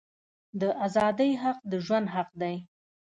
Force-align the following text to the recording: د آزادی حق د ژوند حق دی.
د 0.61 0.63
آزادی 0.85 1.31
حق 1.41 1.59
د 1.71 1.73
ژوند 1.85 2.07
حق 2.15 2.29
دی. 2.41 2.55